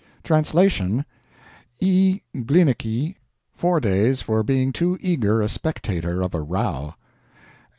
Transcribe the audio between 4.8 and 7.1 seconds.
eager a spectator of a row."